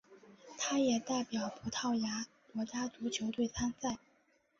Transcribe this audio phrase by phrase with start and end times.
[0.57, 3.99] 他也代表葡萄牙国家足球队参赛。